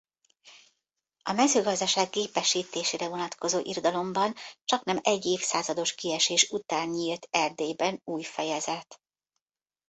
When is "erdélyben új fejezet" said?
7.31-9.01